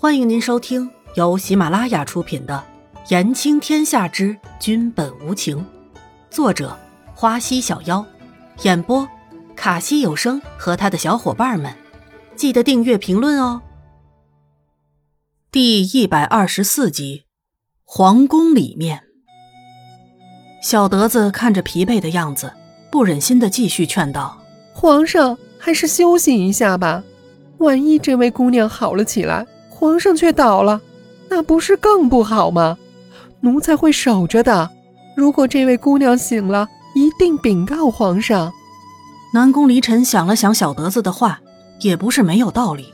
[0.00, 2.64] 欢迎您收听由喜马拉雅出品的
[3.10, 5.58] 《言情天下之君本无情》，
[6.30, 6.78] 作者
[7.16, 8.06] 花溪小妖，
[8.62, 9.08] 演播
[9.56, 11.74] 卡西有声和他的小伙伴们。
[12.36, 13.60] 记得订阅、评论哦。
[15.50, 17.24] 第一百二十四集，
[17.82, 19.02] 皇宫里面，
[20.62, 22.52] 小德子看着疲惫的样子，
[22.92, 24.40] 不忍心的继续劝道
[24.72, 27.02] ：“皇上，还是休息一下吧。
[27.58, 29.44] 万一这位姑娘好了起来。”
[29.78, 30.80] 皇上却倒了，
[31.28, 32.76] 那不是更不好吗？
[33.42, 34.68] 奴才会守着的。
[35.16, 38.52] 如果这位姑娘醒了，一定禀告皇上。
[39.32, 41.38] 南宫离尘想了想小德子的话，
[41.78, 42.92] 也不是没有道理。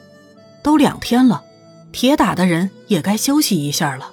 [0.62, 1.42] 都两天了，
[1.90, 4.10] 铁打的人也该休息一下了。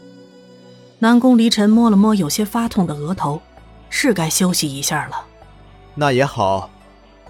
[1.00, 3.42] 南宫离尘摸了摸有些发痛的额头，
[3.90, 5.26] 是该休息一下了。
[5.94, 6.70] 那也好，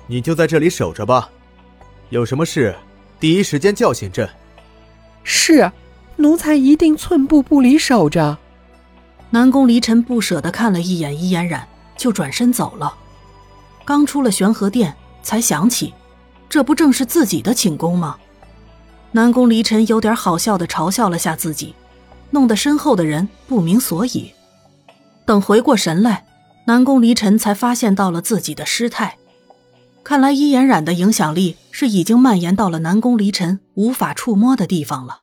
[0.05, 1.31] 你就在这里守着吧。
[2.09, 2.75] 有什么事，
[3.19, 4.29] 第一时间叫醒朕。
[5.23, 5.71] 是，
[6.17, 8.37] 奴才一定寸步不离守着。
[9.29, 12.93] 南宫离尘不舍的看了一眼伊嫣然，就转身走了。
[13.85, 15.93] 刚出了玄和殿，才想起，
[16.49, 18.17] 这不正是自己的寝宫吗？
[19.11, 21.75] 南宫离尘有点好笑的嘲笑了下自己，
[22.29, 24.31] 弄得身后的人不明所以。
[25.25, 26.25] 等回过神来，
[26.65, 29.17] 南宫离尘才发现到了自己的失态。
[30.03, 35.21] 看来伊颜染的影响力是已经蔓延到了南宫离尘无法触摸的地方了。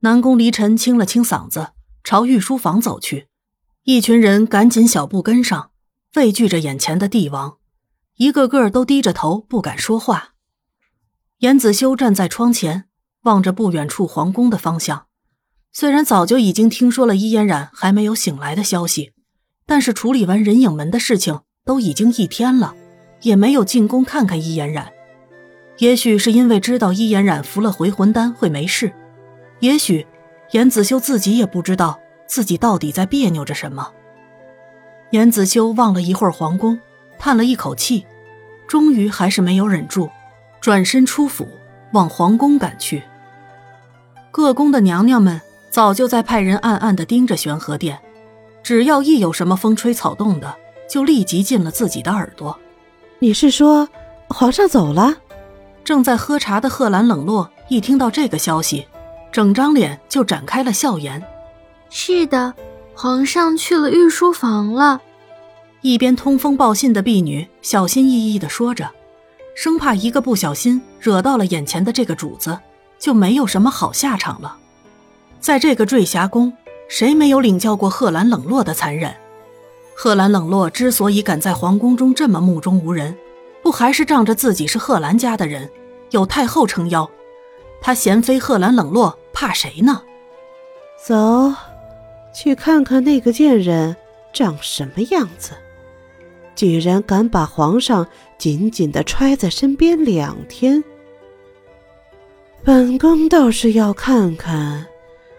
[0.00, 1.68] 南宫离尘清了清嗓子，
[2.04, 3.28] 朝御书房走去。
[3.84, 5.70] 一群人赶紧小步跟上，
[6.14, 7.58] 畏惧着眼前的帝王，
[8.16, 10.34] 一个个都低着头不敢说话。
[11.38, 12.84] 严子修站在窗前，
[13.22, 15.06] 望着不远处皇宫的方向。
[15.72, 19.12] 虽然早就已经听说了伊嫣然还没有醒来的消息，
[19.66, 22.74] 但是处理完人影门的事情都已经一天了。
[23.22, 24.92] 也没有进宫看看伊嫣染，
[25.78, 28.92] 也许是因为知道伊颜染服了回魂丹会没事，
[29.60, 30.06] 也许
[30.52, 33.92] 严子修自己也不知道自己到底在别扭着什么。
[35.10, 36.78] 严子修望了一会儿皇宫，
[37.18, 38.06] 叹了一口气，
[38.66, 40.08] 终于还是没有忍住，
[40.60, 41.46] 转身出府
[41.92, 43.02] 往皇宫赶去。
[44.30, 47.98] 各宫的娘娘们早就在派人暗暗地盯着玄和殿，
[48.62, 50.56] 只要一有什么风吹草动的，
[50.88, 52.58] 就立即进了自己的耳朵。
[53.18, 53.88] 你是说，
[54.28, 55.14] 皇上走了？
[55.86, 58.84] 正在喝茶的贺兰冷落一听到这个消息，
[59.30, 61.22] 整张脸就展开了笑颜。
[61.90, 62.52] 是的，
[62.92, 65.00] 皇上去了御书房了。
[65.82, 68.90] 一边通风报信的婢女小心翼翼地说着，
[69.54, 72.58] 生怕一个不小心惹到了眼前的这个主子，
[72.98, 74.56] 就没有什么好下场了。
[75.38, 76.52] 在这个坠霞宫，
[76.88, 79.14] 谁没有领教过贺兰冷落的残忍？
[79.96, 83.16] 贺兰冷落之所以敢在皇宫中这么目中无人，
[83.66, 85.68] 不还是仗着自己是贺兰家的人，
[86.12, 87.10] 有太后撑腰？
[87.80, 90.04] 他嫌妃贺兰冷落，怕谁呢？
[91.04, 91.52] 走，
[92.32, 93.96] 去看看那个贱人
[94.32, 95.50] 长什么样子！
[96.54, 98.06] 居然敢把皇上
[98.38, 100.84] 紧紧的揣在身边两天，
[102.62, 104.86] 本宫倒是要看看，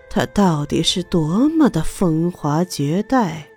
[0.09, 3.47] 他到底是多么的风华绝代。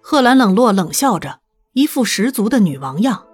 [0.00, 1.40] 贺兰冷落冷笑着，
[1.72, 3.26] 一副十足的女王样。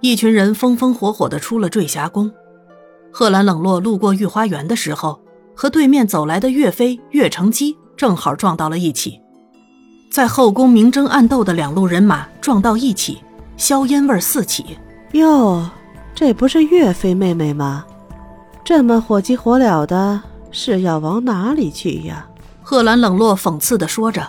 [0.00, 2.30] 一群人风风火火的出了坠霞宫。
[3.10, 5.20] 贺兰冷落路过御花园的时候，
[5.54, 9.20] 和对面走来的岳飞、岳成基正好撞到了一起。
[10.10, 13.18] 在后宫明争暗斗的两路人马撞到一起，
[13.56, 14.78] 硝烟味四起。
[15.12, 15.68] 哟，
[16.14, 17.84] 这不是岳飞妹妹吗？
[18.64, 20.20] 这么火急火燎的，
[20.50, 22.26] 是要往哪里去呀？
[22.62, 24.26] 贺兰冷落讽刺的说着。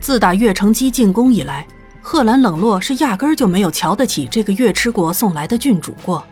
[0.00, 1.66] 自打岳成基进宫以来，
[2.10, 6.24] 贺兰冷落是压根儿就没有瞧得起这个月吃国送来的郡主过。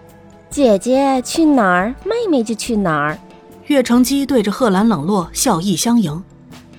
[0.48, 3.18] 姐姐去哪儿，妹妹就去哪儿。
[3.66, 6.24] 岳承基对着贺兰冷落笑意相迎，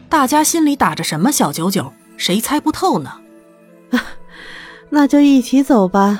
[0.09, 3.12] 大家心里打着什么小九九，谁猜不透呢？
[4.90, 6.19] 那就一起走吧，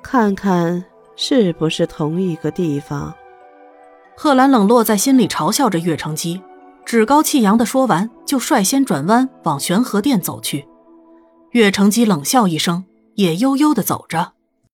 [0.00, 0.84] 看看
[1.16, 3.12] 是不是同一个地方。
[4.16, 6.40] 贺兰冷落在心里嘲笑着岳承基。
[6.84, 10.64] 趾高气扬的说完，就率先转弯往玄和殿走去。
[11.54, 12.84] 岳成基冷笑一声，
[13.14, 14.32] 也悠悠的走着。